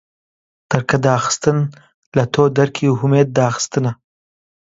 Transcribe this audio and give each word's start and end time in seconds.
دەرکەداخستن 0.71 1.57
لە 2.17 2.23
تۆ 2.33 2.43
دەرکی 2.57 2.95
هومێد 2.99 3.29
داخستنە 3.39 3.91